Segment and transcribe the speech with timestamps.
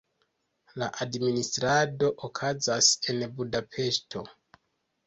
[0.83, 4.27] La administrado okazas en Budapeŝto.